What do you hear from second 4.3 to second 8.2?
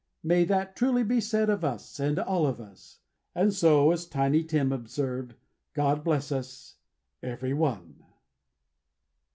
Tim observed, God bless Us, Every One!